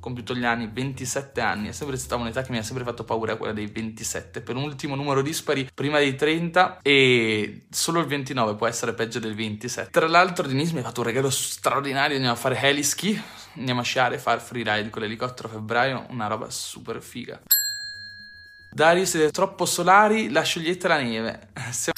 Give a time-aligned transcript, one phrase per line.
[0.00, 3.36] compiuto gli anni, 27 anni, è sempre stata un'età che mi ha sempre fatto paura,
[3.36, 8.56] quella dei 27, per un ultimo numero dispari prima dei 30 e solo il 29
[8.56, 9.90] può essere peggio del 27.
[9.90, 13.20] Tra l'altro Denise mi ha fatto un regalo straordinario, andiamo a fare heliski,
[13.56, 17.40] andiamo a sciare, fare freeride con l'elicottero a febbraio, una roba super figa.
[18.70, 21.48] Dario, siete troppo solari, la sciogliete la neve.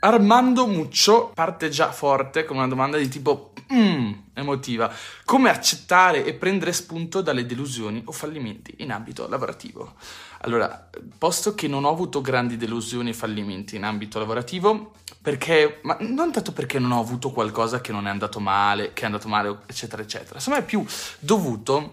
[0.00, 4.90] Armando Muccio parte già forte con una domanda di tipo mm, emotiva.
[5.24, 9.94] Come accettare e prendere spunto dalle delusioni o fallimenti in ambito lavorativo?
[10.42, 15.98] Allora, posto che non ho avuto grandi delusioni e fallimenti in ambito lavorativo, perché, ma
[16.00, 19.28] non tanto perché non ho avuto qualcosa che non è andato male, che è andato
[19.28, 20.82] male, eccetera, eccetera, insomma è più
[21.18, 21.92] dovuto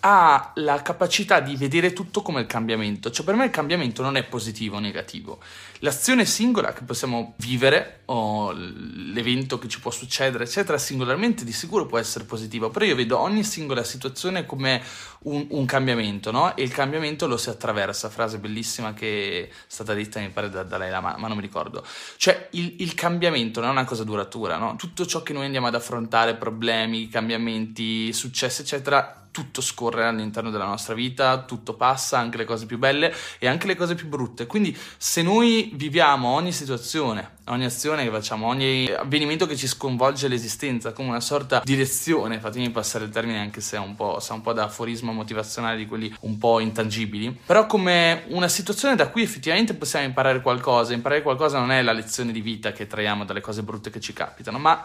[0.00, 4.16] ha la capacità di vedere tutto come il cambiamento, cioè per me il cambiamento non
[4.16, 5.40] è positivo o negativo.
[5.80, 11.86] L'azione singola che possiamo vivere o l'evento che ci può succedere, eccetera, singolarmente di sicuro
[11.86, 14.82] può essere positivo, però io vedo ogni singola situazione come
[15.22, 16.56] un, un cambiamento, no?
[16.56, 20.62] E il cambiamento lo si attraversa, frase bellissima che è stata detta mi pare da
[20.62, 21.84] Dalai Lama, ma non mi ricordo.
[22.16, 24.76] Cioè il, il cambiamento non è una cosa duratura, no?
[24.76, 30.66] Tutto ciò che noi andiamo ad affrontare, problemi, cambiamenti, successi, eccetera, tutto scorre all'interno della
[30.66, 34.46] nostra vita, tutto passa, anche le cose più belle e anche le cose più brutte.
[34.46, 40.28] Quindi se noi viviamo ogni situazione, ogni azione che facciamo, ogni avvenimento che ci sconvolge
[40.28, 44.20] l'esistenza come una sorta di lezione, fatemi passare il termine anche se è un po',
[44.20, 48.96] sa un po' da aforismo motivazionale di quelli un po' intangibili, però come una situazione
[48.96, 52.86] da cui effettivamente possiamo imparare qualcosa, imparare qualcosa non è la lezione di vita che
[52.86, 54.84] traiamo dalle cose brutte che ci capitano, ma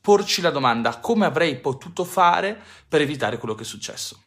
[0.00, 4.24] porci la domanda come avrei potuto fare per evitare quello che è successo.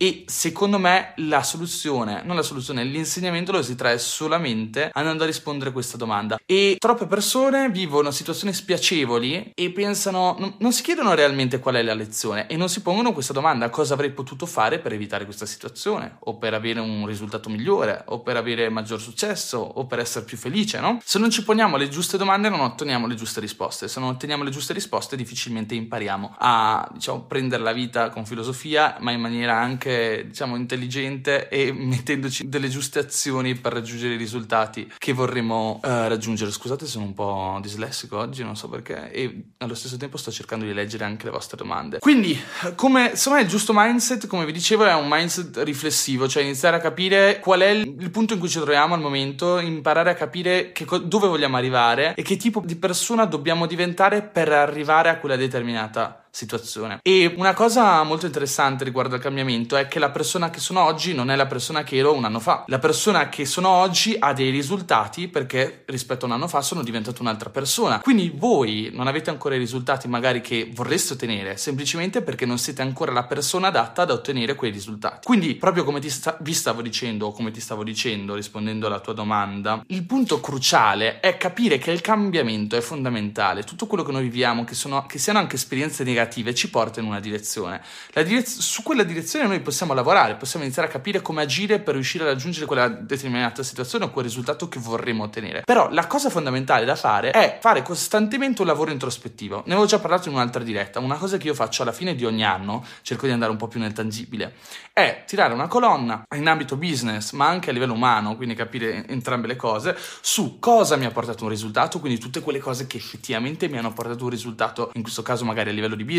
[0.00, 5.26] E secondo me la soluzione, non la soluzione, l'insegnamento lo si trae solamente andando a
[5.26, 6.38] rispondere a questa domanda.
[6.46, 11.82] E troppe persone vivono situazioni spiacevoli e pensano, non, non si chiedono realmente qual è
[11.82, 15.46] la lezione e non si pongono questa domanda, cosa avrei potuto fare per evitare questa
[15.46, 20.24] situazione o per avere un risultato migliore o per avere maggior successo o per essere
[20.24, 21.00] più felice, no?
[21.04, 24.44] Se non ci poniamo le giuste domande non otteniamo le giuste risposte, se non otteniamo
[24.44, 29.56] le giuste risposte difficilmente impariamo a, diciamo, prendere la vita con filosofia ma in maniera
[29.56, 35.80] anche anche diciamo intelligente e mettendoci delle giuste azioni per raggiungere i risultati che vorremmo
[35.82, 36.50] uh, raggiungere.
[36.50, 40.64] Scusate, sono un po' dislessico oggi, non so perché, e allo stesso tempo sto cercando
[40.64, 41.98] di leggere anche le vostre domande.
[41.98, 42.38] Quindi,
[42.74, 46.76] come secondo me il giusto mindset, come vi dicevo, è un mindset riflessivo, cioè iniziare
[46.76, 50.72] a capire qual è il punto in cui ci troviamo al momento, imparare a capire
[50.84, 55.36] co- dove vogliamo arrivare e che tipo di persona dobbiamo diventare per arrivare a quella
[55.36, 57.00] determinata situazione.
[57.02, 61.12] E una cosa molto interessante riguardo al cambiamento è che la persona che sono oggi
[61.12, 62.62] non è la persona che ero un anno fa.
[62.68, 66.84] La persona che sono oggi ha dei risultati perché rispetto a un anno fa sono
[66.84, 68.00] diventato un'altra persona.
[68.00, 72.82] Quindi voi non avete ancora i risultati magari che vorreste ottenere, semplicemente perché non siete
[72.82, 75.26] ancora la persona adatta ad ottenere quei risultati.
[75.26, 79.00] Quindi, proprio come ti sta- vi stavo dicendo, o come ti stavo dicendo rispondendo alla
[79.00, 83.64] tua domanda, il punto cruciale è capire che il cambiamento è fondamentale.
[83.64, 87.00] Tutto quello che noi viviamo, che, sono, che siano anche esperienze negative, negative ci porta
[87.00, 87.80] in una direzione.
[88.12, 92.24] Direz- su quella direzione noi possiamo lavorare, possiamo iniziare a capire come agire per riuscire
[92.24, 95.62] a raggiungere quella determinata situazione o quel risultato che vorremmo ottenere.
[95.64, 99.62] Però la cosa fondamentale da fare è fare costantemente un lavoro introspettivo.
[99.66, 101.00] Ne avevo già parlato in un'altra diretta.
[101.00, 103.68] Una cosa che io faccio alla fine di ogni anno, cerco di andare un po'
[103.68, 104.54] più nel tangibile,
[104.92, 109.46] è tirare una colonna in ambito business, ma anche a livello umano, quindi capire entrambe
[109.46, 113.68] le cose, su cosa mi ha portato un risultato, quindi tutte quelle cose che effettivamente
[113.68, 116.17] mi hanno portato un risultato, in questo caso magari a livello di business,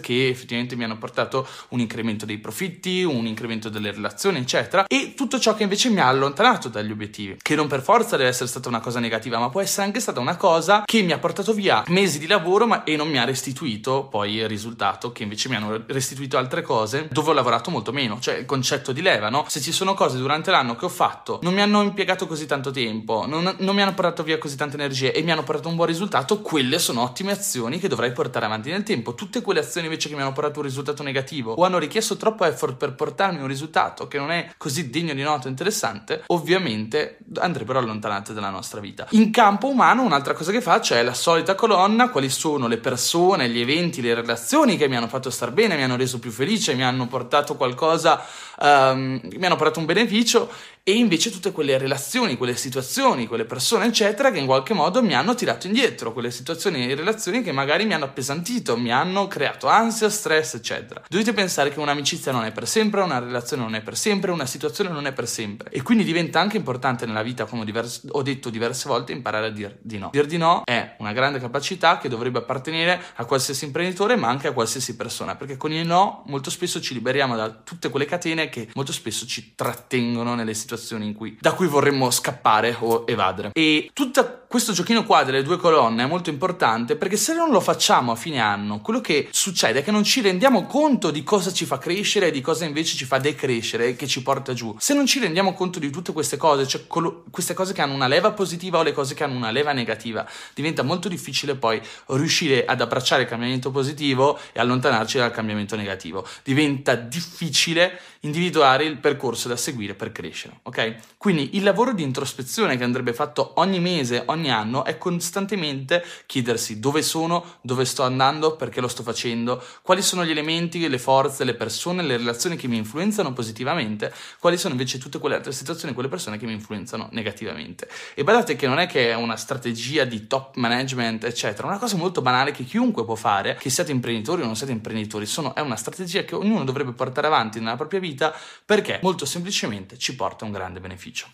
[0.00, 5.14] che effettivamente mi hanno portato un incremento dei profitti, un incremento delle relazioni, eccetera, e
[5.16, 8.48] tutto ciò che invece mi ha allontanato dagli obiettivi, che non per forza deve essere
[8.48, 11.52] stata una cosa negativa, ma può essere anche stata una cosa che mi ha portato
[11.52, 15.48] via mesi di lavoro ma, e non mi ha restituito poi il risultato, che invece
[15.48, 19.28] mi hanno restituito altre cose dove ho lavorato molto meno cioè il concetto di leva,
[19.28, 19.44] no?
[19.48, 22.70] Se ci sono cose durante l'anno che ho fatto, non mi hanno impiegato così tanto
[22.70, 25.76] tempo, non, non mi hanno portato via così tante energie e mi hanno portato un
[25.76, 29.14] buon risultato, quelle sono ottime azioni che dovrai portare avanti nel tempo.
[29.30, 32.44] Tutte quelle azioni invece che mi hanno portato un risultato negativo o hanno richiesto troppo
[32.44, 37.78] effort per portarmi un risultato che non è così degno di nota interessante, ovviamente andrebbero
[37.78, 39.06] allontanate dalla nostra vita.
[39.10, 43.48] In campo umano, un'altra cosa che faccio è la solita colonna, quali sono le persone,
[43.48, 46.74] gli eventi, le relazioni che mi hanno fatto star bene, mi hanno reso più felice,
[46.74, 48.26] mi hanno portato qualcosa
[48.60, 50.50] um, mi hanno portato un beneficio
[50.82, 55.14] e invece tutte quelle relazioni, quelle situazioni, quelle persone, eccetera, che in qualche modo mi
[55.14, 59.68] hanno tirato indietro, quelle situazioni e relazioni che magari mi hanno appesantito, mi hanno creato
[59.68, 61.02] ansia, stress, eccetera.
[61.06, 64.46] Dovete pensare che un'amicizia non è per sempre, una relazione non è per sempre, una
[64.46, 65.70] situazione non è per sempre.
[65.70, 69.50] E quindi diventa anche importante nella vita, come divers- ho detto diverse volte, imparare a
[69.50, 70.08] dire di no.
[70.12, 74.48] Dir di no è una grande capacità che dovrebbe appartenere a qualsiasi imprenditore, ma anche
[74.48, 78.48] a qualsiasi persona, perché con il no molto spesso ci liberiamo da tutte quelle catene
[78.48, 83.50] che molto spesso ci trattengono nelle situazioni in cui, da cui vorremmo scappare o evadere.
[83.54, 87.60] E tutto questo giochino qua delle due colonne è molto importante perché se non lo
[87.60, 91.52] facciamo a fine anno, quello che succede è che non ci rendiamo conto di cosa
[91.52, 94.74] ci fa crescere e di cosa invece ci fa decrescere e che ci porta giù.
[94.78, 97.94] Se non ci rendiamo conto di tutte queste cose, cioè colo- queste cose che hanno
[97.94, 101.80] una leva positiva o le cose che hanno una leva negativa, diventa molto difficile poi
[102.06, 106.26] riuscire ad abbracciare il cambiamento positivo e allontanarci dal cambiamento negativo.
[106.42, 110.96] Diventa difficile individuare il percorso da seguire per crescere, ok?
[111.16, 116.80] Quindi il lavoro di introspezione che andrebbe fatto ogni mese, ogni anno, è costantemente chiedersi
[116.80, 121.44] dove sono, dove sto andando, perché lo sto facendo, quali sono gli elementi, le forze,
[121.44, 125.94] le persone, le relazioni che mi influenzano positivamente, quali sono invece tutte quelle altre situazioni,
[125.94, 127.88] quelle persone che mi influenzano negativamente.
[128.14, 131.96] E badate che non è che è una strategia di top management, eccetera, una cosa
[131.96, 135.60] molto banale che chiunque può fare, che siate imprenditori o non siate imprenditori, sono, è
[135.60, 138.34] una strategia che ognuno dovrebbe portare avanti nella propria vita vita
[138.64, 141.28] perché molto semplicemente ci porta un grande beneficio.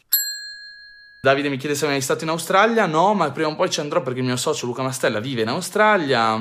[1.22, 4.00] Davide mi chiede se mai stato in Australia, no, ma prima o poi ci andrò
[4.02, 6.40] perché il mio socio Luca Mastella vive in Australia.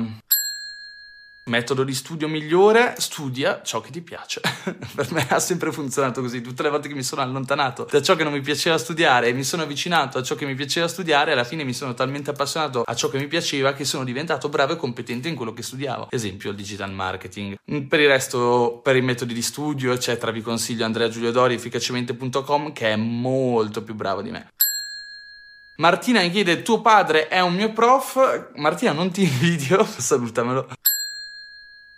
[1.48, 4.40] Metodo di studio migliore, studia ciò che ti piace.
[4.96, 6.40] per me ha sempre funzionato così.
[6.40, 9.32] Tutte le volte che mi sono allontanato da ciò che non mi piaceva studiare e
[9.32, 12.82] mi sono avvicinato a ciò che mi piaceva studiare, alla fine mi sono talmente appassionato
[12.82, 16.08] a ciò che mi piaceva che sono diventato bravo e competente in quello che studiavo.
[16.10, 17.56] Esempio, il digital marketing.
[17.64, 22.72] Per il resto, per i metodi di studio, eccetera, vi consiglio Andrea Giulio Dori, efficacemente.com,
[22.72, 24.50] che è molto più bravo di me.
[25.76, 28.50] Martina mi chiede: Tuo padre è un mio prof?
[28.56, 30.66] Martina, non ti invidio, salutamelo.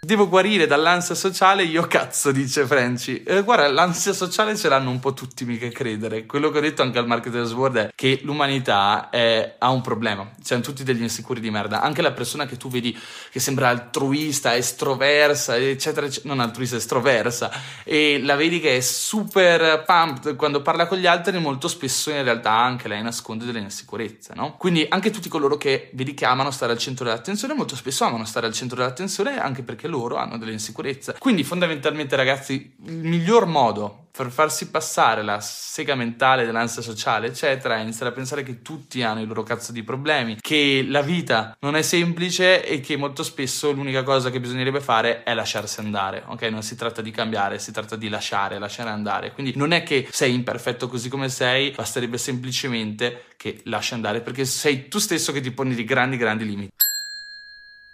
[0.08, 3.22] Devo guarire dall'ansia sociale, io cazzo, dice Franci.
[3.24, 6.24] Eh, guarda, l'ansia sociale ce l'hanno un po' tutti, mica credere.
[6.24, 10.26] Quello che ho detto anche al Marketers World è che l'umanità è, ha un problema.
[10.40, 11.82] Siamo tutti degli insicuri di merda.
[11.82, 12.98] Anche la persona che tu vedi
[13.30, 17.50] che sembra altruista, estroversa, eccetera, eccetera non altruista, estroversa,
[17.84, 22.22] e la vedi che è super pumped quando parla con gli altri, molto spesso in
[22.22, 24.56] realtà anche lei nasconde delle insicurezze, no?
[24.56, 28.24] Quindi anche tutti coloro che vedi che amano stare al centro dell'attenzione, molto spesso amano
[28.24, 31.16] stare al centro dell'attenzione anche perché loro hanno delle insicurezze.
[31.18, 37.76] Quindi fondamentalmente ragazzi, il miglior modo per farsi passare la sega mentale dell'ansia sociale, eccetera,
[37.76, 41.56] è iniziare a pensare che tutti hanno i loro cazzo di problemi, che la vita
[41.60, 46.24] non è semplice e che molto spesso l'unica cosa che bisognerebbe fare è lasciarsi andare,
[46.26, 46.42] ok?
[46.42, 49.32] Non si tratta di cambiare, si tratta di lasciare, lasciare andare.
[49.32, 54.44] Quindi non è che sei imperfetto così come sei, basterebbe semplicemente che lasci andare perché
[54.44, 56.74] sei tu stesso che ti poni dei grandi, grandi limiti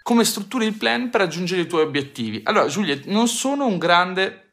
[0.04, 2.42] come strutturi il plan per raggiungere i tuoi obiettivi.
[2.44, 4.52] Allora, Giuliet, non sono un grande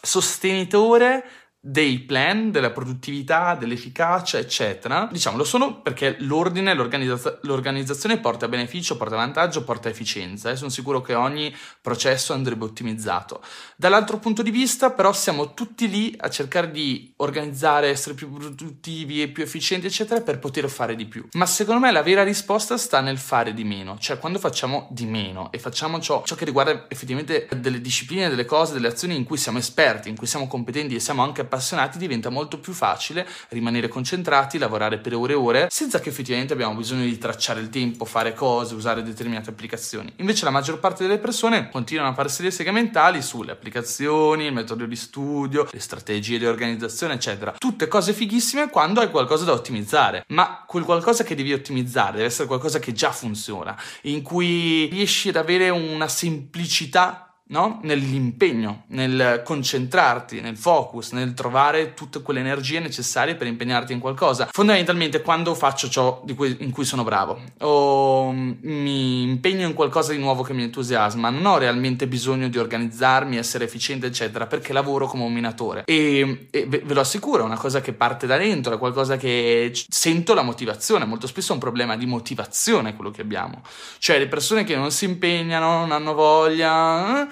[0.00, 5.08] sostenitore dei plan, della produttività, dell'efficacia, eccetera.
[5.10, 10.70] Diciamo, lo sono perché l'ordine, l'organizza- l'organizzazione porta beneficio, porta vantaggio, porta efficienza e sono
[10.70, 13.42] sicuro che ogni processo andrebbe ottimizzato.
[13.76, 19.22] Dall'altro punto di vista, però, siamo tutti lì a cercare di organizzare, essere più produttivi
[19.22, 21.26] e più efficienti, eccetera, per poter fare di più.
[21.32, 25.06] Ma secondo me la vera risposta sta nel fare di meno, cioè quando facciamo di
[25.06, 29.24] meno e facciamo ciò, ciò che riguarda effettivamente delle discipline, delle cose, delle azioni in
[29.24, 33.26] cui siamo esperti, in cui siamo competenti e siamo anche appassionati diventa molto più facile
[33.48, 37.70] rimanere concentrati, lavorare per ore e ore, senza che effettivamente abbiamo bisogno di tracciare il
[37.70, 40.12] tempo, fare cose, usare determinate applicazioni.
[40.16, 44.52] Invece la maggior parte delle persone continuano a farsi le seghe mentali sulle applicazioni, il
[44.52, 47.54] metodo di studio, le strategie di organizzazione, eccetera.
[47.58, 52.26] Tutte cose fighissime quando hai qualcosa da ottimizzare, ma quel qualcosa che devi ottimizzare deve
[52.26, 57.80] essere qualcosa che già funziona, in cui riesci ad avere una semplicità no?
[57.82, 64.48] nell'impegno, nel concentrarti, nel focus, nel trovare tutte quelle energie necessarie per impegnarti in qualcosa.
[64.50, 70.18] Fondamentalmente quando faccio ciò cui, in cui sono bravo o mi impegno in qualcosa di
[70.18, 75.06] nuovo che mi entusiasma, non ho realmente bisogno di organizzarmi, essere efficiente, eccetera, perché lavoro
[75.06, 75.84] come un minatore.
[75.84, 79.72] E, e ve lo assicuro, è una cosa che parte da dentro, è qualcosa che
[79.88, 81.04] sento la motivazione.
[81.04, 83.62] Molto spesso è un problema di motivazione quello che abbiamo.
[83.98, 87.28] Cioè le persone che non si impegnano, non hanno voglia...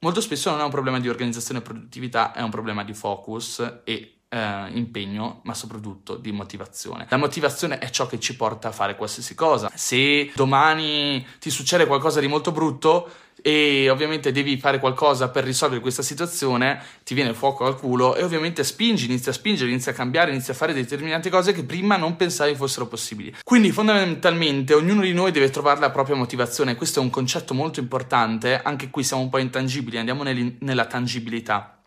[0.00, 3.80] Molto spesso non è un problema di organizzazione e produttività, è un problema di focus
[3.84, 7.06] e eh, impegno, ma soprattutto di motivazione.
[7.08, 9.70] La motivazione è ciò che ci porta a fare qualsiasi cosa.
[9.74, 13.10] Se domani ti succede qualcosa di molto brutto,
[13.42, 18.16] e ovviamente devi fare qualcosa per risolvere questa situazione, ti viene il fuoco al culo
[18.16, 21.64] e ovviamente spingi, inizi a spingere, inizi a cambiare, inizi a fare determinate cose che
[21.64, 23.34] prima non pensavi fossero possibili.
[23.44, 27.80] Quindi fondamentalmente ognuno di noi deve trovare la propria motivazione, questo è un concetto molto
[27.80, 31.77] importante, anche qui siamo un po' intangibili, andiamo nella tangibilità.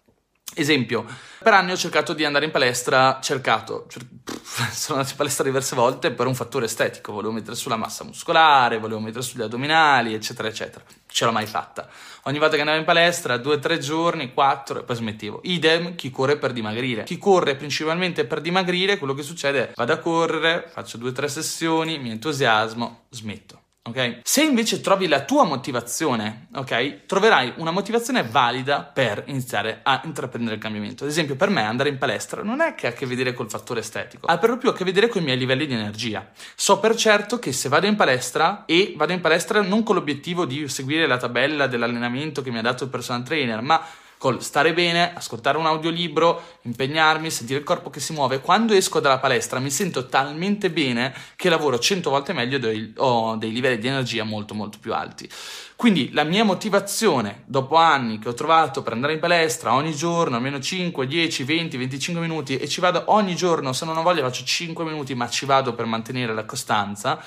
[0.53, 1.05] Esempio,
[1.41, 4.05] per anni ho cercato di andare in palestra, cercato, cer-
[4.72, 8.77] sono andato in palestra diverse volte per un fattore estetico, volevo mettere sulla massa muscolare,
[8.77, 10.84] volevo mettere sugli addominali, eccetera, eccetera.
[11.10, 11.89] Ce l'ho mai fatta.
[12.24, 15.39] Ogni volta che andavo in palestra, due tre giorni, quattro, e poi smettevo.
[15.43, 17.03] Idem chi corre per dimagrire.
[17.03, 21.29] Chi corre principalmente per dimagrire, quello che succede è vado a correre, faccio due tre
[21.29, 23.60] sessioni, mi entusiasmo, smetto.
[23.83, 24.19] Ok?
[24.21, 27.07] Se invece trovi la tua motivazione, ok?
[27.07, 31.03] Troverai una motivazione valida per iniziare a intraprendere il cambiamento.
[31.03, 33.50] Ad esempio, per me andare in palestra non è che ha a che vedere col
[33.50, 36.29] fattore estetico, ha per lo più a che vedere con i miei livelli di energia.
[36.53, 40.45] So per certo che se vado in palestra e vado in palestra non con l'obiettivo
[40.45, 43.83] di seguire la tabella dell'allenamento che mi ha dato il personal trainer, ma
[44.21, 48.39] col stare bene, ascoltare un audiolibro, impegnarmi, sentire il corpo che si muove.
[48.39, 53.35] Quando esco dalla palestra mi sento talmente bene che lavoro 100 volte meglio e ho
[53.35, 55.27] dei livelli di energia molto molto più alti.
[55.75, 60.35] Quindi la mia motivazione dopo anni che ho trovato per andare in palestra ogni giorno,
[60.35, 64.21] almeno 5, 10, 20, 25 minuti e ci vado ogni giorno, se non ho voglia
[64.21, 67.19] faccio 5 minuti ma ci vado per mantenere la costanza,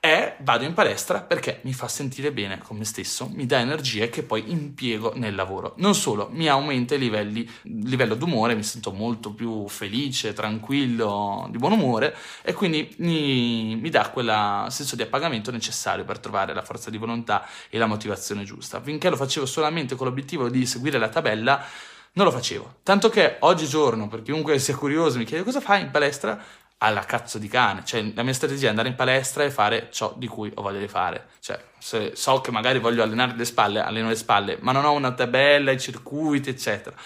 [0.00, 4.08] è vado in palestra perché mi fa sentire bene con me stesso, mi dà energie
[4.10, 5.74] che poi impiego nel lavoro.
[5.78, 11.58] Non solo, mi aumenta il livelli, livello d'umore, mi sento molto più felice, tranquillo, di
[11.58, 16.62] buon umore e quindi mi, mi dà quel senso di appagamento necessario per trovare la
[16.62, 18.80] forza di volontà e la motivazione giusta.
[18.80, 21.64] Finché lo facevo solamente con l'obiettivo di seguire la tabella,
[22.12, 22.76] non lo facevo.
[22.82, 26.42] Tanto che oggigiorno, per chiunque sia curioso, mi chiede cosa fai in palestra,
[26.78, 27.82] alla cazzo di cane.
[27.84, 30.78] Cioè, la mia strategia è andare in palestra e fare ciò di cui ho voglia
[30.78, 31.28] di fare.
[31.40, 34.92] Cioè, se so che magari voglio allenare le spalle, alleno le spalle, ma non ho
[34.92, 36.96] una tabella, i circuiti, eccetera.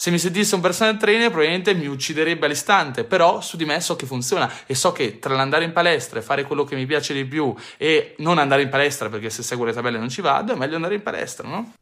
[0.00, 3.96] Se mi sentisse un personal trainer, probabilmente mi ucciderebbe all'istante, però su di me so
[3.96, 7.12] che funziona e so che tra l'andare in palestra e fare quello che mi piace
[7.12, 10.52] di più e non andare in palestra perché se seguo le tabelle non ci vado,
[10.52, 11.72] è meglio andare in palestra, no?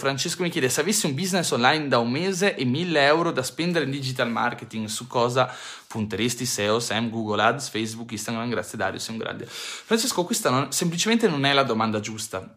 [0.00, 3.42] Francesco mi chiede se avessi un business online da un mese e 1000 euro da
[3.42, 5.52] spendere in digital marketing, su cosa
[5.88, 8.48] punteresti SEO, SEM, Google Ads, Facebook, Instagram?
[8.48, 9.44] Grazie Dario, sei un grande.
[9.46, 12.56] Francesco, questa non, semplicemente non è la domanda giusta.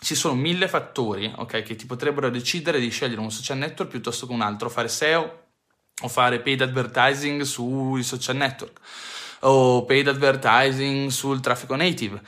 [0.00, 4.28] Ci sono mille fattori okay, che ti potrebbero decidere di scegliere un social network piuttosto
[4.28, 5.46] che un altro, fare SEO
[6.02, 8.78] o fare paid advertising sui social network
[9.40, 12.22] o paid advertising sul traffico native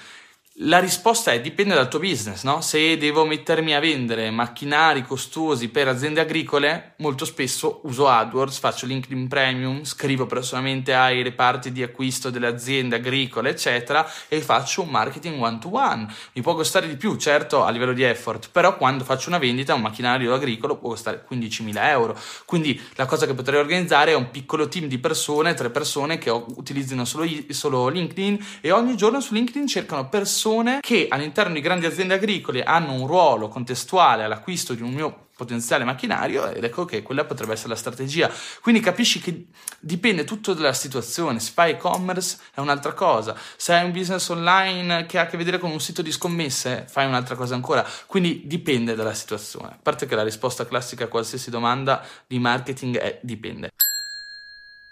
[0.63, 2.61] la risposta è dipende dal tuo business, no?
[2.63, 8.87] Se devo mettermi a vendere macchinari costosi per aziende agricole, molto spesso uso AdWords, faccio
[8.87, 14.89] LinkedIn Premium, scrivo personalmente ai reparti di acquisto delle aziende agricole, eccetera, e faccio un
[14.89, 16.13] marketing one to one.
[16.33, 19.75] Mi può costare di più, certo, a livello di effort, però quando faccio una vendita,
[19.75, 22.19] un macchinario agricolo può costare 15.000 euro.
[22.45, 26.31] Quindi la cosa che potrei organizzare è un piccolo team di persone, tre persone che
[26.31, 31.61] utilizzino solo, solo LinkedIn e ogni giorno su LinkedIn cercano persone persone che all'interno di
[31.61, 36.85] grandi aziende agricole hanno un ruolo contestuale all'acquisto di un mio potenziale macchinario ed ecco
[36.85, 38.29] che quella potrebbe essere la strategia.
[38.61, 39.47] Quindi capisci che
[39.79, 41.39] dipende tutto dalla situazione.
[41.39, 45.37] Se fai e-commerce è un'altra cosa, se hai un business online che ha a che
[45.37, 47.87] vedere con un sito di scommesse fai un'altra cosa ancora.
[48.07, 49.69] Quindi dipende dalla situazione.
[49.69, 53.71] A parte che la risposta classica a qualsiasi domanda di marketing è dipende.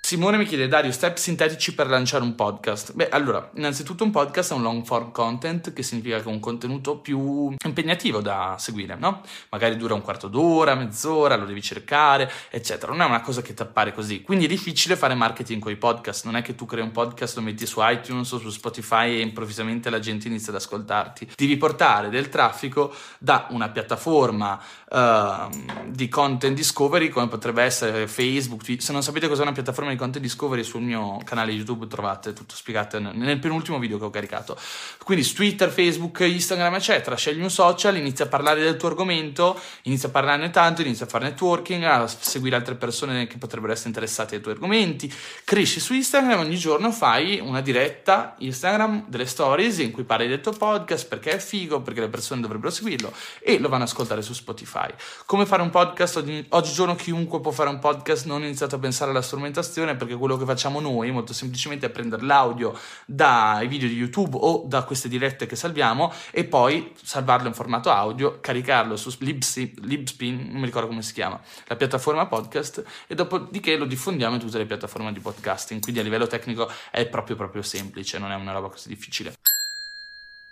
[0.06, 2.92] Simone mi chiede, Dario, step sintetici per lanciare un podcast.
[2.92, 6.38] Beh, allora, innanzitutto un podcast è un long form content, che significa che è un
[6.38, 9.22] contenuto più impegnativo da seguire, no?
[9.50, 12.92] Magari dura un quarto d'ora, mezz'ora, lo devi cercare, eccetera.
[12.92, 14.22] Non è una cosa che ti appare così.
[14.22, 16.24] Quindi è difficile fare marketing con i podcast.
[16.24, 19.20] Non è che tu crei un podcast, lo metti su iTunes o su Spotify e
[19.22, 21.32] improvvisamente la gente inizia ad ascoltarti.
[21.34, 24.56] Devi portare del traffico da una piattaforma
[24.88, 28.80] uh, di content discovery, come potrebbe essere Facebook.
[28.80, 32.32] Se non sapete cos'è una piattaforma di di content discovery sul mio canale YouTube trovate
[32.32, 34.56] tutto spiegato nel penultimo video che ho caricato.
[35.02, 39.58] Quindi su Twitter, Facebook, Instagram, eccetera, scegli un social, inizia a parlare del tuo argomento,
[39.82, 43.88] inizia a parlarne tanto, inizia a fare networking, a seguire altre persone che potrebbero essere
[43.88, 45.12] interessate ai tuoi argomenti,
[45.44, 50.40] cresci su Instagram, ogni giorno fai una diretta Instagram delle stories in cui parli del
[50.40, 54.22] tuo podcast perché è figo, perché le persone dovrebbero seguirlo e lo vanno ad ascoltare
[54.22, 54.88] su Spotify.
[55.24, 56.16] Come fare un podcast?
[56.16, 59.96] Oggi, oggigiorno chiunque può fare un podcast, non ho iniziato a pensare alla strumentazione visualizzazione
[59.96, 64.64] perché quello che facciamo noi molto semplicemente è prendere l'audio dai video di YouTube o
[64.66, 70.60] da queste dirette che salviamo e poi salvarlo in formato audio, caricarlo su Libspin, non
[70.60, 74.66] mi ricordo come si chiama, la piattaforma podcast e dopodiché lo diffondiamo in tutte le
[74.66, 78.68] piattaforme di podcasting, quindi a livello tecnico è proprio proprio semplice, non è una roba
[78.68, 79.34] così difficile.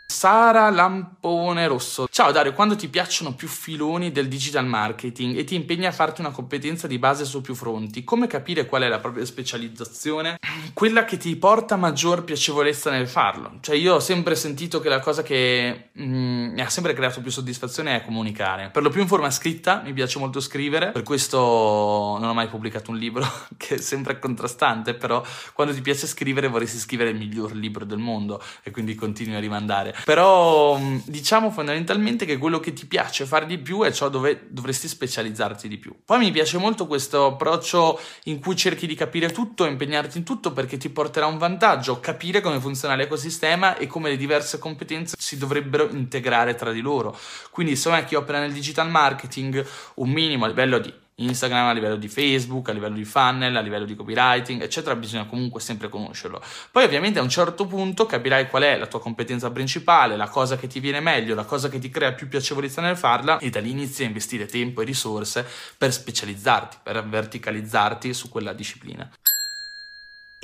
[0.06, 2.06] Sara Lampone Rosso.
[2.10, 6.20] Ciao Dario, quando ti piacciono più filoni del digital marketing e ti impegni a farti
[6.20, 10.36] una competenza di base su più fronti, come capire qual è la propria specializzazione?
[10.74, 13.58] Quella che ti porta maggior piacevolezza nel farlo.
[13.60, 17.30] Cioè io ho sempre sentito che la cosa che mm, mi ha sempre creato più
[17.30, 18.70] soddisfazione è comunicare.
[18.70, 22.48] Per lo più in forma scritta, mi piace molto scrivere, per questo non ho mai
[22.48, 23.24] pubblicato un libro,
[23.56, 27.98] che è sempre contrastante, però quando ti piace scrivere vorresti scrivere il miglior libro del
[27.98, 29.94] mondo e quindi continui a rimandare.
[30.04, 34.48] Però mm, diciamo fondamentalmente che quello che ti piace fare di più è ciò dove
[34.48, 35.94] dovresti specializzarti di più.
[36.04, 40.52] Poi mi piace molto questo approccio in cui cerchi di capire tutto, impegnarti in tutto
[40.64, 45.36] perché ti porterà un vantaggio, capire come funziona l'ecosistema e come le diverse competenze si
[45.36, 47.16] dovrebbero integrare tra di loro.
[47.50, 49.64] Quindi me chi opera nel digital marketing
[49.96, 53.60] un minimo a livello di Instagram, a livello di Facebook, a livello di funnel, a
[53.60, 56.42] livello di copywriting, eccetera, bisogna comunque sempre conoscerlo.
[56.72, 60.56] Poi ovviamente a un certo punto capirai qual è la tua competenza principale, la cosa
[60.56, 63.60] che ti viene meglio, la cosa che ti crea più piacevolezza nel farla e da
[63.60, 69.08] lì inizi a investire tempo e risorse per specializzarti, per verticalizzarti su quella disciplina.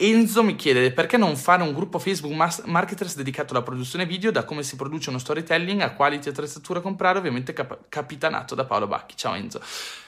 [0.02, 2.32] Enzo mi chiede perché non fare un gruppo Facebook
[2.64, 7.18] Marketers dedicato alla produzione video, da come si produce uno storytelling, a quali attrezzatura comprare,
[7.18, 9.14] ovviamente cap- capitanato da Paolo Bacchi.
[9.14, 9.60] Ciao Enzo.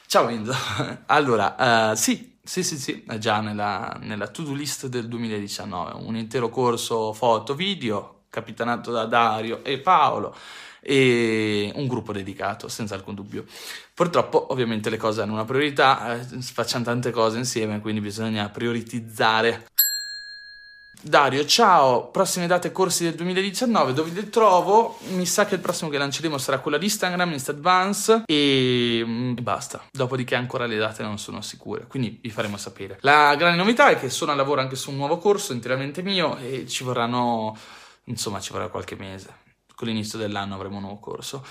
[0.06, 0.54] Ciao Enzo.
[1.06, 6.16] allora, uh, sì, sì, sì, sì, è già nella, nella to-do list del 2019, un
[6.16, 10.34] intero corso foto, video, capitanato da Dario e Paolo
[10.80, 13.44] e un gruppo dedicato, senza alcun dubbio.
[13.94, 19.66] Purtroppo, ovviamente, le cose hanno una priorità, eh, facciamo tante cose insieme, quindi bisogna prioritizzare
[21.04, 24.98] Dario, ciao, prossime date corsi del 2019, dove li trovo?
[25.08, 29.36] Mi sa che il prossimo che lanceremo sarà quello di Instagram, Insta Advance e, mm,
[29.36, 29.82] e basta.
[29.90, 32.98] Dopodiché ancora le date non sono sicure, quindi vi faremo sapere.
[33.00, 36.36] La grande novità è che sono a lavoro anche su un nuovo corso interamente mio
[36.36, 37.56] e ci vorranno,
[38.04, 39.40] insomma, ci vorrà qualche mese.
[39.74, 41.44] Con l'inizio dell'anno avremo un nuovo corso.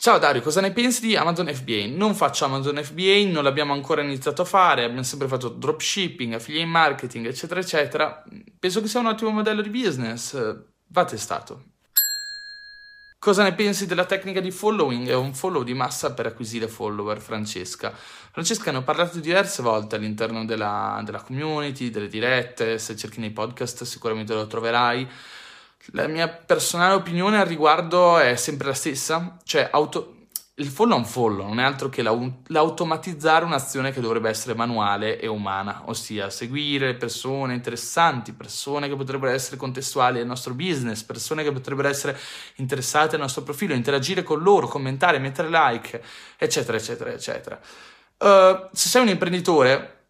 [0.00, 1.86] Ciao Dario, cosa ne pensi di Amazon FBA?
[1.88, 6.68] Non faccio Amazon FBA, non l'abbiamo ancora iniziato a fare, abbiamo sempre fatto dropshipping, affiliate
[6.68, 8.24] marketing, eccetera, eccetera.
[8.60, 10.40] Penso che sia un ottimo modello di business,
[10.86, 11.64] va testato.
[13.18, 15.08] Cosa ne pensi della tecnica di following?
[15.08, 17.92] È un follow di massa per acquisire follower, Francesca.
[17.92, 23.32] Francesca, ne ho parlato diverse volte all'interno della, della community, delle dirette, se cerchi nei
[23.32, 25.08] podcast sicuramente lo troverai.
[25.92, 30.26] La mia personale opinione al riguardo è sempre la stessa, cioè auto...
[30.56, 35.26] il follow on follow non è altro che l'automatizzare un'azione che dovrebbe essere manuale e
[35.28, 41.52] umana, ossia seguire persone interessanti, persone che potrebbero essere contestuali al nostro business, persone che
[41.52, 42.18] potrebbero essere
[42.56, 46.02] interessate al nostro profilo, interagire con loro, commentare, mettere like,
[46.36, 47.58] eccetera, eccetera, eccetera.
[48.18, 50.06] Uh, se sei un imprenditore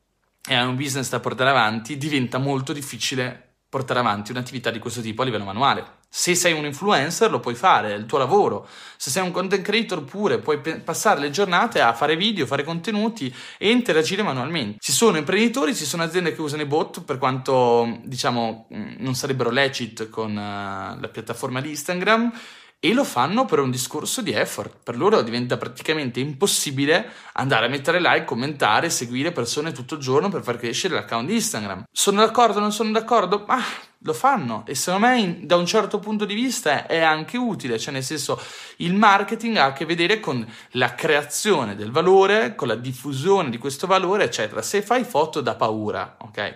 [0.48, 5.00] e hai un business da portare avanti, diventa molto difficile portare avanti un'attività di questo
[5.00, 5.96] tipo a livello manuale.
[6.10, 8.66] Se sei un influencer lo puoi fare, è il tuo lavoro.
[8.96, 12.64] Se sei un content creator pure puoi pe- passare le giornate a fare video, fare
[12.64, 14.78] contenuti e interagire manualmente.
[14.80, 19.50] Ci sono imprenditori, ci sono aziende che usano i bot per quanto diciamo non sarebbero
[19.50, 22.32] legit con uh, la piattaforma di Instagram
[22.80, 24.76] e lo fanno per un discorso di effort.
[24.82, 30.28] Per loro diventa praticamente impossibile andare a mettere like, commentare, seguire persone tutto il giorno
[30.28, 31.84] per far crescere l'account di Instagram.
[31.90, 33.44] Sono d'accordo non sono d'accordo?
[33.46, 33.60] Ma
[34.02, 37.92] lo fanno e secondo me da un certo punto di vista è anche utile, cioè
[37.92, 38.40] nel senso
[38.76, 43.58] il marketing ha a che vedere con la creazione del valore, con la diffusione di
[43.58, 44.62] questo valore, eccetera.
[44.62, 46.54] Se fai foto da paura, ok?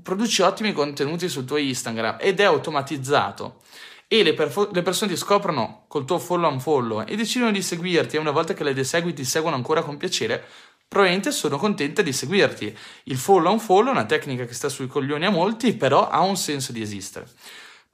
[0.00, 3.62] Produci ottimi contenuti sul tuo Instagram ed è automatizzato
[4.08, 7.62] e le, perf- le, persone ti scoprono col tuo follow on follow e decidono di
[7.62, 10.44] seguirti e una volta che le desegui ti seguono ancora con piacere,
[10.86, 12.76] probabilmente sono contente di seguirti.
[13.04, 16.20] Il follow on follow è una tecnica che sta sui coglioni a molti, però ha
[16.20, 17.26] un senso di esistere.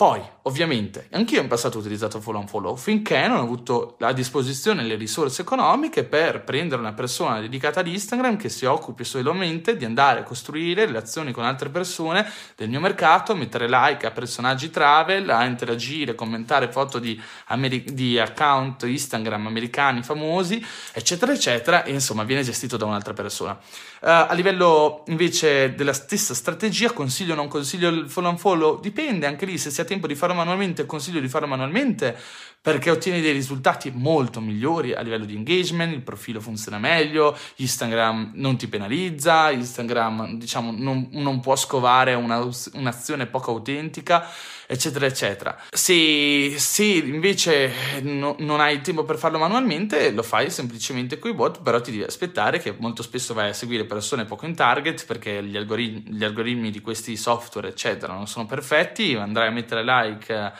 [0.02, 4.12] Poi, ovviamente, anch'io in passato ho utilizzato follow on follow finché non ho avuto a
[4.12, 9.76] disposizione le risorse economiche per prendere una persona dedicata ad Instagram che si occupi solamente
[9.76, 14.70] di andare a costruire relazioni con altre persone del mio mercato, mettere like a personaggi
[14.70, 21.92] travel, a interagire, commentare foto di, Ameri- di account Instagram americani famosi, eccetera, eccetera, e
[21.92, 23.56] insomma viene gestito da un'altra persona.
[24.02, 28.80] Uh, a livello invece della stessa strategia, consiglio o non consiglio il follow on follow?
[28.80, 32.16] Dipende, anche lì se siete tempo di farlo manualmente, consiglio di farlo manualmente
[32.62, 38.30] perché ottieni dei risultati molto migliori a livello di engagement, il profilo funziona meglio, Instagram
[38.36, 44.28] non ti penalizza, Instagram diciamo non, non può scovare una, un'azione poco autentica,
[44.64, 45.60] eccetera, eccetera.
[45.72, 51.32] Se, se invece no, non hai il tempo per farlo manualmente, lo fai semplicemente con
[51.32, 54.54] i bot, però ti devi aspettare che molto spesso vai a seguire persone poco in
[54.54, 59.50] target perché gli algoritmi, gli algoritmi di questi software, eccetera, non sono perfetti, andrai a
[59.50, 60.52] mettere like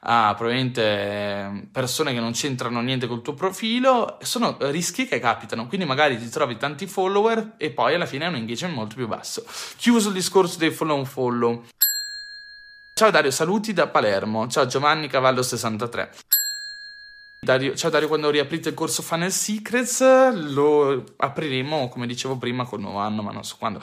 [0.00, 5.66] a probabilmente ehm, persone che non c'entrano niente col tuo profilo, sono rischi che capitano,
[5.66, 9.08] quindi magari ti trovi tanti follower e poi alla fine hai un engagement molto più
[9.08, 9.44] basso.
[9.76, 11.64] Chiuso il discorso dei follow on follow.
[12.94, 14.48] Ciao Dario, saluti da Palermo.
[14.48, 16.10] Ciao Giovanni Cavallo 63.
[17.40, 20.00] Dario, ciao Dario, quando riaprite il corso Funnel Secrets
[20.32, 23.82] lo apriremo, come dicevo prima, col nuovo anno, ma non so quando.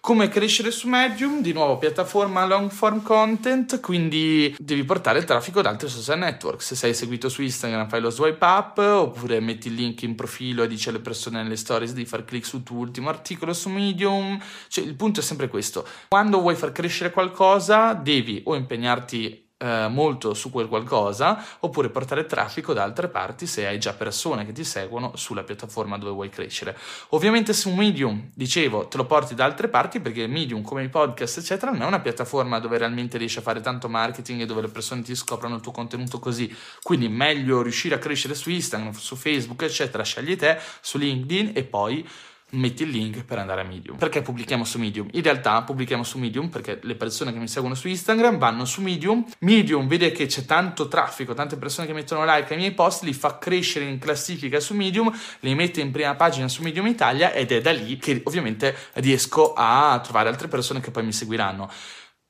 [0.00, 5.60] Come crescere su Medium, di nuovo piattaforma long form content, quindi devi portare il traffico
[5.60, 6.62] da altri social network.
[6.62, 10.62] Se sei seguito su Instagram fai lo swipe up oppure metti il link in profilo
[10.62, 14.40] e dici alle persone nelle stories di far click sul tuo ultimo articolo su Medium.
[14.68, 15.86] Cioè il punto è sempre questo.
[16.08, 22.24] Quando vuoi far crescere qualcosa devi o impegnarti eh, molto su quel qualcosa oppure portare
[22.24, 26.30] traffico da altre parti se hai già persone che ti seguono sulla piattaforma dove vuoi
[26.30, 26.76] crescere.
[27.10, 31.38] Ovviamente su Medium, dicevo, te lo porti da altre parti perché Medium come i podcast
[31.38, 34.68] eccetera non è una piattaforma dove realmente riesci a fare tanto marketing e dove le
[34.68, 39.14] persone ti scoprono il tuo contenuto così, quindi meglio riuscire a crescere su Instagram, su
[39.14, 42.08] Facebook eccetera, scegli te, su LinkedIn e poi
[42.52, 43.96] metti il link per andare a Medium.
[43.96, 45.08] Perché pubblichiamo su Medium?
[45.12, 48.80] In realtà pubblichiamo su Medium perché le persone che mi seguono su Instagram vanno su
[48.80, 53.02] Medium, Medium vede che c'è tanto traffico, tante persone che mettono like ai miei post,
[53.02, 57.32] li fa crescere in classifica su Medium, li mette in prima pagina su Medium Italia
[57.32, 61.70] ed è da lì che ovviamente riesco a trovare altre persone che poi mi seguiranno.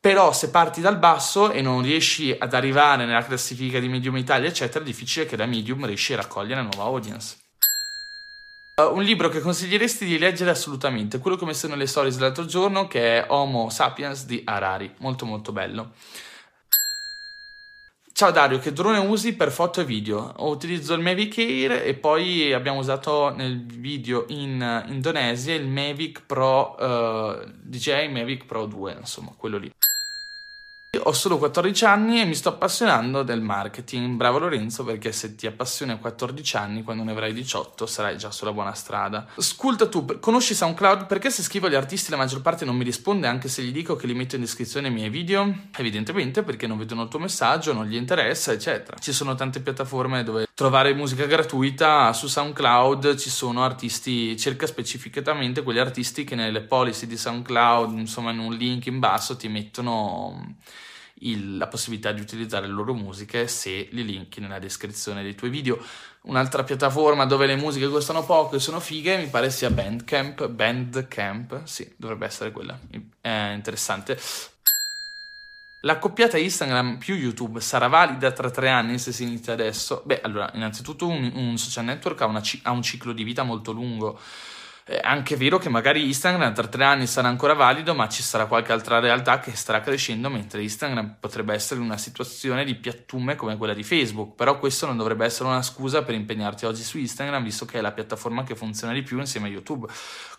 [0.00, 4.48] Però se parti dal basso e non riesci ad arrivare nella classifica di Medium Italia,
[4.48, 7.39] eccetera, è difficile che da Medium riesci a raccogliere una nuova audience.
[8.76, 12.44] Uh, un libro che consiglieresti di leggere assolutamente, quello che ho messo nelle stories l'altro
[12.46, 15.92] giorno, che è Homo Sapiens di Harari, molto molto bello.
[18.20, 20.34] Ciao Dario, che drone usi per foto e video?
[20.40, 26.74] Utilizzo il Mavic Air e poi abbiamo usato nel video in Indonesia il Mavic Pro
[26.78, 29.72] uh, DJI Mavic Pro 2, insomma, quello lì.
[31.04, 34.16] Ho solo 14 anni e mi sto appassionando del marketing.
[34.16, 38.32] Bravo Lorenzo, perché se ti appassioni a 14 anni, quando ne avrai 18, sarai già
[38.32, 39.28] sulla buona strada.
[39.36, 41.06] Sculta tu, conosci SoundCloud?
[41.06, 43.94] Perché se scrivo agli artisti la maggior parte non mi risponde, anche se gli dico
[43.94, 45.68] che li metto in descrizione ai miei video?
[45.76, 48.98] Evidentemente perché non vedono il tuo messaggio, non gli interessa, eccetera.
[48.98, 52.12] Ci sono tante piattaforme dove trovare musica gratuita.
[52.12, 58.32] Su SoundCloud ci sono artisti, cerca specificatamente quegli artisti che nelle policy di SoundCloud, insomma,
[58.32, 60.56] in un link in basso ti mettono
[61.20, 65.50] il, la possibilità di utilizzare le loro musiche se li linki nella descrizione dei tuoi
[65.50, 65.78] video.
[66.22, 70.48] Un'altra piattaforma dove le musiche costano poco e sono fighe mi pare sia Bandcamp.
[70.48, 72.78] Bandcamp, sì, dovrebbe essere quella.
[73.20, 74.18] È interessante.
[75.82, 80.02] L'accoppiata Instagram più YouTube sarà valida tra tre anni se si inizia adesso?
[80.04, 83.72] Beh, allora, innanzitutto un, un social network ha, una, ha un ciclo di vita molto
[83.72, 84.20] lungo
[84.90, 88.46] è anche vero che magari Instagram tra tre anni sarà ancora valido, ma ci sarà
[88.46, 93.56] qualche altra realtà che starà crescendo, mentre Instagram potrebbe essere una situazione di piattume come
[93.56, 94.34] quella di Facebook.
[94.34, 97.80] Però questo non dovrebbe essere una scusa per impegnarti oggi su Instagram, visto che è
[97.80, 99.86] la piattaforma che funziona di più insieme a YouTube.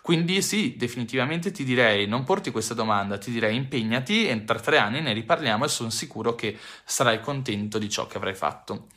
[0.02, 4.76] Quindi sì, definitivamente ti direi, non porti questa domanda, ti direi impegnati e tra tre
[4.76, 8.88] anni ne riparliamo e sono sicuro che sarai contento di ciò che avrai fatto.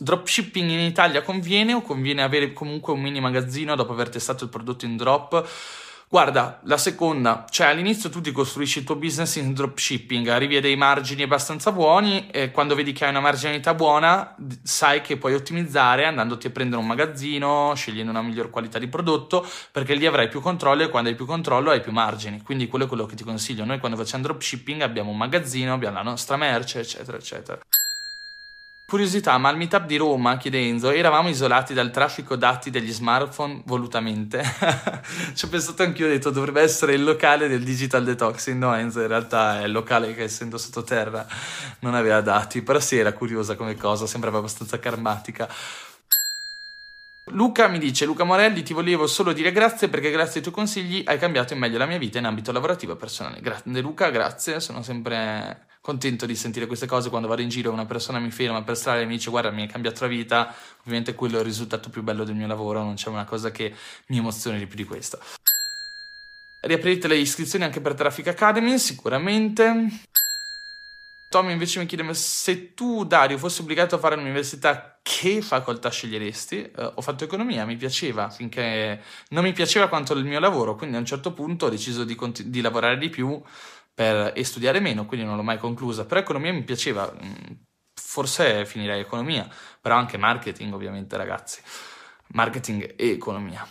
[0.00, 4.50] Dropshipping in Italia conviene o conviene avere comunque un mini magazzino dopo aver testato il
[4.50, 5.44] prodotto in drop?
[6.10, 10.60] Guarda, la seconda, cioè all'inizio tu ti costruisci il tuo business in dropshipping, arrivi a
[10.60, 15.34] dei margini abbastanza buoni e quando vedi che hai una marginalità buona sai che puoi
[15.34, 20.28] ottimizzare andandoti a prendere un magazzino, scegliendo una miglior qualità di prodotto, perché lì avrai
[20.28, 22.40] più controllo e quando hai più controllo hai più margini.
[22.40, 23.64] Quindi quello è quello che ti consiglio.
[23.64, 27.58] Noi quando facciamo dropshipping abbiamo un magazzino, abbiamo la nostra merce, eccetera, eccetera.
[28.88, 33.60] Curiosità, ma al meetup di Roma, chiede Enzo, eravamo isolati dal traffico dati degli smartphone
[33.66, 34.42] volutamente?
[35.34, 39.02] Ci ho pensato anch'io, ho detto dovrebbe essere il locale del digital detoxing, no Enzo,
[39.02, 41.26] in realtà è il locale che essendo sottoterra
[41.80, 45.46] non aveva dati, però sì era curiosa come cosa, sembrava abbastanza karmatica.
[47.30, 51.02] Luca mi dice, Luca Morelli, ti volevo solo dire grazie perché grazie ai tuoi consigli
[51.06, 53.40] hai cambiato in meglio la mia vita in ambito lavorativo e personale.
[53.40, 57.72] Grande Luca, grazie, sono sempre contento di sentire queste cose quando vado in giro e
[57.72, 60.54] una persona mi ferma per strada e mi dice guarda mi hai cambiato la vita,
[60.80, 63.74] ovviamente quello è il risultato più bello del mio lavoro, non c'è una cosa che
[64.08, 65.18] mi emozioni di più di questo.
[66.60, 70.00] Riaprite le iscrizioni anche per Traffic Academy, sicuramente.
[71.28, 76.72] Tommy invece mi chiede se tu, Dario, fossi obbligato a fare l'università, che facoltà sceglieresti?
[76.74, 80.96] Uh, ho fatto economia, mi piaceva, finché non mi piaceva quanto il mio lavoro, quindi
[80.96, 83.40] a un certo punto ho deciso di, continu- di lavorare di più
[83.92, 86.06] per, e studiare meno, quindi non l'ho mai conclusa.
[86.06, 87.52] Però economia mi piaceva, mm,
[88.00, 89.46] forse finirei economia,
[89.80, 91.60] però anche marketing ovviamente ragazzi,
[92.28, 93.66] marketing e economia.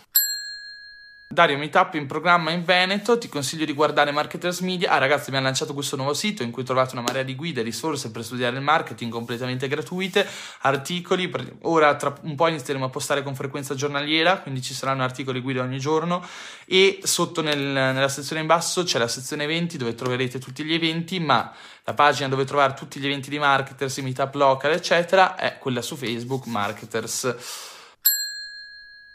[1.30, 4.92] Dario Meetup in programma in Veneto, ti consiglio di guardare Marketers Media.
[4.92, 7.64] Ah ragazzi, abbiamo lanciato questo nuovo sito in cui trovate una marea di guide e
[7.64, 10.26] risorse per studiare il marketing completamente gratuite,
[10.62, 11.30] articoli,
[11.64, 15.60] ora tra un po' inizieremo a postare con frequenza giornaliera, quindi ci saranno articoli guida
[15.60, 16.26] ogni giorno
[16.64, 20.72] e sotto nel, nella sezione in basso c'è la sezione eventi dove troverete tutti gli
[20.72, 21.52] eventi, ma
[21.84, 25.94] la pagina dove trovare tutti gli eventi di Marketers, Meetup local eccetera è quella su
[25.94, 27.76] Facebook Marketers.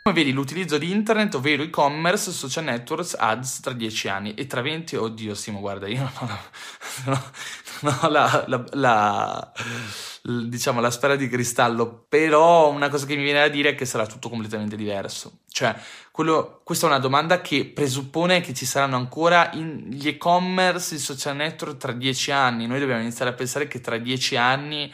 [0.06, 4.60] Come vedi l'utilizzo di internet, ovvero e-commerce, social networks, ads tra 10 anni e tra
[4.60, 6.12] 20, oddio Simo, guarda, io
[7.06, 7.32] non ho la,
[7.80, 9.54] non ho la, la, la,
[10.22, 13.86] diciamo, la sfera di cristallo, però una cosa che mi viene da dire è che
[13.86, 15.38] sarà tutto completamente diverso.
[15.50, 15.74] Cioè,
[16.12, 21.38] quello, questa è una domanda che presuppone che ci saranno ancora gli e-commerce, i social
[21.38, 22.68] network tra 10 anni.
[22.68, 24.94] Noi dobbiamo iniziare a pensare che tra 10 anni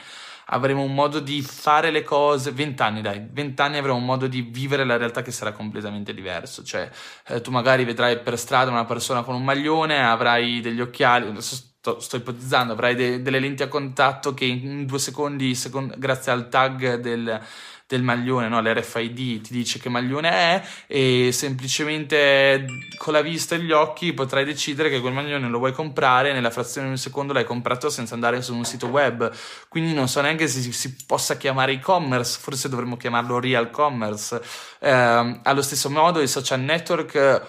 [0.51, 4.85] avremo un modo di fare le cose, vent'anni dai, vent'anni avremo un modo di vivere
[4.85, 6.89] la realtà che sarà completamente diverso, cioè
[7.27, 11.99] eh, tu magari vedrai per strada una persona con un maglione, avrai degli occhiali, sto,
[11.99, 16.49] sto ipotizzando, avrai de, delle lenti a contatto che in due secondi, secondo, grazie al
[16.49, 17.41] tag del
[17.89, 18.61] del maglione, no?
[18.61, 22.63] l'RFID ti dice che maglione è e semplicemente
[22.97, 26.51] con la vista e gli occhi potrai decidere che quel maglione lo vuoi comprare nella
[26.51, 29.33] frazione di un secondo l'hai comprato senza andare su un sito web
[29.69, 34.39] quindi non so neanche se si, possa chiamare e-commerce forse dovremmo chiamarlo real commerce
[34.81, 37.41] eh, allo stesso modo i social network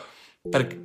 [0.48, 0.80] per,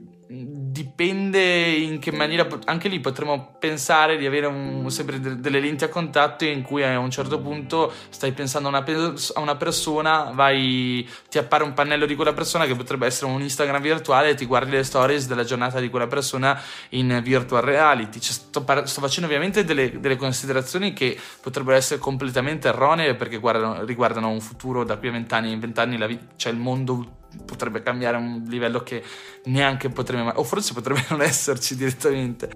[0.95, 5.89] dipende in che maniera anche lì potremmo pensare di avere un, sempre delle lenti a
[5.89, 10.31] contatto in cui a un certo punto stai pensando a una, pers- a una, persona
[10.34, 14.36] vai ti appare un pannello di quella persona che potrebbe essere un Instagram virtuale e
[14.36, 18.21] ti guardi le stories della giornata di quella persona in virtual reality.
[18.21, 23.38] Cioè, sto, par- sto, facendo ovviamente delle, delle, considerazioni che potrebbero essere completamente erronee perché
[23.38, 27.82] guardano, riguardano un futuro da qui a vent'anni in vent'anni vi- cioè il mondo potrebbe
[27.82, 29.04] cambiare a un livello che
[29.45, 32.50] neanche potremmo mai, o forse potrebbe non esserci direttamente.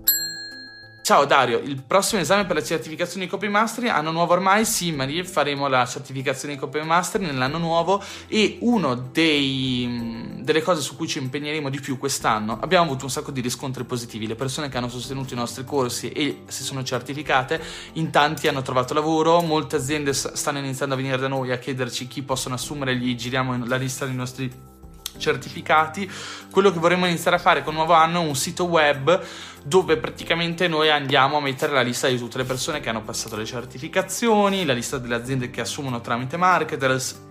[1.09, 4.91] Ciao Dario, il prossimo esame per la certificazione di Copy Master, anno nuovo ormai, sì,
[4.91, 7.99] ma lì faremo la certificazione di Copy Master nell'anno nuovo.
[8.27, 13.31] E una delle cose su cui ci impegneremo di più quest'anno, abbiamo avuto un sacco
[13.31, 17.59] di riscontri positivi, le persone che hanno sostenuto i nostri corsi e si sono certificate,
[17.93, 22.05] in tanti hanno trovato lavoro, molte aziende stanno iniziando a venire da noi a chiederci
[22.05, 24.77] chi possono assumere, gli giriamo la lista dei nostri
[25.17, 26.09] certificati,
[26.51, 29.21] quello che vorremmo iniziare a fare con il nuovo anno è un sito web
[29.63, 33.35] dove praticamente noi andiamo a mettere la lista di tutte le persone che hanno passato
[33.35, 37.27] le certificazioni, la lista delle aziende che assumono tramite marketers,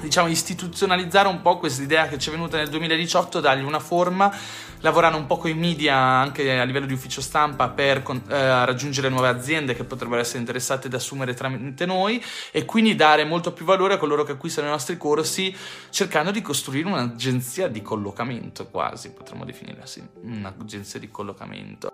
[0.00, 4.32] diciamo, istituzionalizzare un po' questa idea che ci è venuta nel 2018, dargli una forma,
[4.80, 9.08] lavorare un po' con i media anche a livello di ufficio stampa per eh, raggiungere
[9.08, 13.64] nuove aziende che potrebbero essere interessate ad assumere tramite noi e quindi dare molto più
[13.64, 15.54] valore a coloro che acquistano i nostri corsi
[15.90, 21.88] cercando di costruire un'agenzia di collocamento quasi, potremmo definirla sì, un'agenzia di collocamento.